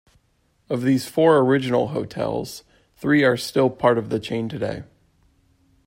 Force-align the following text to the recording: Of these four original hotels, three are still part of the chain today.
Of 0.67 0.81
these 0.81 1.05
four 1.07 1.37
original 1.37 1.89
hotels, 1.89 2.63
three 2.95 3.23
are 3.23 3.37
still 3.37 3.69
part 3.69 3.99
of 3.99 4.09
the 4.09 4.19
chain 4.19 4.49
today. 4.49 4.81